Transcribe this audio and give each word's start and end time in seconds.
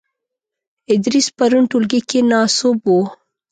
ادریس 0.93 1.27
پرون 1.37 1.63
ټولګې 1.71 1.99
کې 2.09 2.19
ناسوب 2.31 2.77
وو. 2.87 3.01